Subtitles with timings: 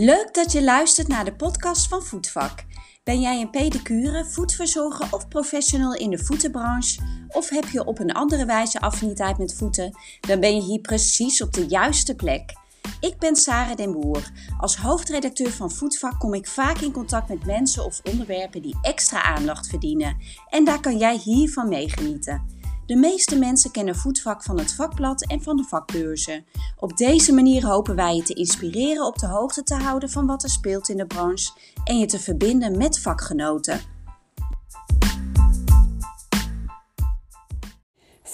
[0.00, 2.64] Leuk dat je luistert naar de podcast van Voetvak.
[3.04, 7.00] Ben jij een pedicure, voetverzorger of professional in de voetenbranche?
[7.28, 9.98] Of heb je op een andere wijze affiniteit met voeten?
[10.20, 12.52] Dan ben je hier precies op de juiste plek.
[13.00, 14.30] Ik ben Sarah den Boer.
[14.58, 19.22] Als hoofdredacteur van Voetvak kom ik vaak in contact met mensen of onderwerpen die extra
[19.22, 20.16] aandacht verdienen.
[20.48, 22.57] En daar kan jij hiervan meegenieten.
[22.88, 26.44] De meeste mensen kennen voetvak van het vakblad en van de vakbeurzen.
[26.76, 30.42] Op deze manier hopen wij je te inspireren op de hoogte te houden van wat
[30.42, 31.52] er speelt in de branche
[31.84, 33.97] en je te verbinden met vakgenoten.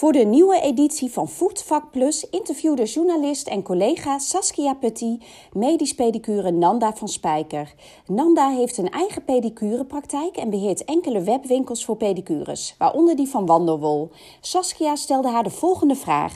[0.05, 6.51] Voor de nieuwe editie van Voetvak Plus interviewde journalist en collega Saskia Petit medisch pedicure
[6.51, 7.73] Nanda van Spijker.
[8.07, 14.11] Nanda heeft een eigen pedicurepraktijk en beheert enkele webwinkels voor pedicures, waaronder die van Wandelwol.
[14.41, 16.33] Saskia stelde haar de volgende vraag.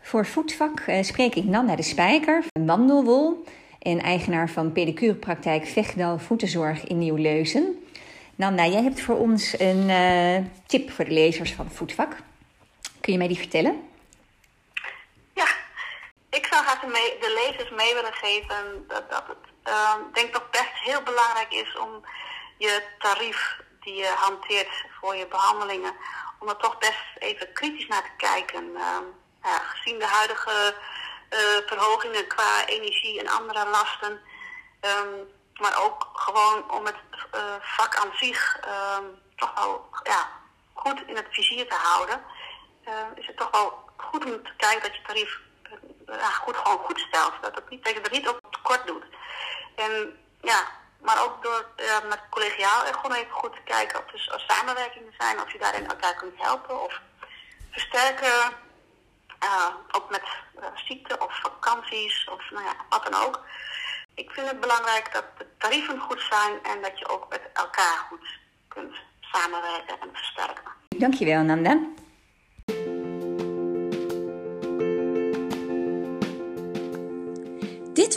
[0.00, 3.42] Voor Voetvak eh, spreek ik Nanda de Spijker van Wandelwol
[3.78, 7.76] en eigenaar van pedicurepraktijk Vechdal Voetenzorg in Nieuw-Leuzen.
[8.34, 10.36] Nanda, jij hebt voor ons een uh,
[10.66, 12.16] tip voor de lezers van Voetvak.
[13.02, 13.90] Kun je mij die vertellen?
[15.34, 15.46] Ja,
[16.30, 20.72] ik zou graag de lezers mee willen geven dat, dat het uh, denk toch best
[20.74, 22.04] heel belangrijk is om
[22.58, 25.92] je tarief die je hanteert voor je behandelingen,
[26.38, 28.64] om er toch best even kritisch naar te kijken.
[28.74, 28.98] Uh,
[29.42, 30.74] ja, gezien de huidige
[31.30, 34.12] uh, verhogingen qua energie en andere lasten,
[34.80, 37.02] um, maar ook gewoon om het
[37.34, 39.04] uh, vak aan zich ehm,
[39.36, 40.28] toch wel ja,
[40.72, 42.22] goed in het vizier te houden
[43.14, 45.40] is het toch wel goed om te kijken dat je tarief
[46.08, 47.32] uh, goed, gewoon goed stelt.
[47.40, 49.04] Dat, het niet, dat je er niet op tekort doet.
[49.76, 50.60] En ja,
[51.00, 55.40] maar ook door uh, met collegiaal gewoon even goed te kijken of er samenwerkingen zijn,
[55.40, 57.00] of je daarin elkaar kunt helpen of
[57.70, 58.60] versterken.
[59.90, 60.22] ook met
[60.74, 63.40] ziekte of vakanties of nou ja, wat dan ook.
[64.14, 68.06] Ik vind het belangrijk dat de tarieven goed zijn en dat je ook met elkaar
[68.08, 70.72] goed kunt samenwerken en versterken.
[70.88, 71.91] Dankjewel, Nanda.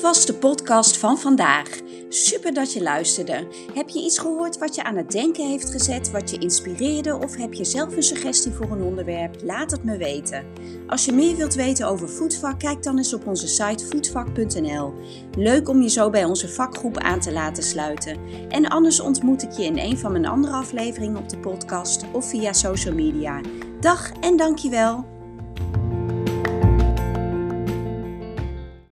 [0.06, 1.70] Was de podcast van vandaag.
[2.10, 3.48] Super dat je luisterde.
[3.74, 7.36] Heb je iets gehoord wat je aan het denken heeft gezet, wat je inspireerde of
[7.36, 9.36] heb je zelf een suggestie voor een onderwerp?
[9.44, 10.46] Laat het me weten.
[10.88, 14.94] Als je meer wilt weten over voetvak, kijk dan eens op onze site voetvak.nl.
[15.38, 18.18] Leuk om je zo bij onze vakgroep aan te laten sluiten.
[18.50, 22.30] En anders ontmoet ik je in een van mijn andere afleveringen op de podcast of
[22.30, 23.42] via social media.
[23.80, 25.15] Dag en dankjewel.